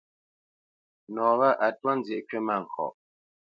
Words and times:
Nɔ 1.13 1.25
wâ 1.39 1.49
a 1.65 1.67
twá 1.79 1.91
nzyə̌ʼ 1.97 2.25
kywítmâŋkɔʼ. 2.27 2.93